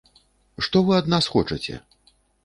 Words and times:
Што 0.67 0.81
вы 0.87 0.95
ад 1.01 1.11
нас 1.13 1.27
хочаце? 1.33 1.77